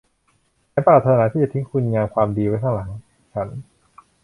[0.71, 2.89] ฉันปรารถนาที่จะทิ้งคุณงามความดีไว้ข้างหลัง
[3.33, 3.47] ฉัน